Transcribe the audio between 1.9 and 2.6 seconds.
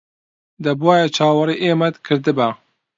کردبا.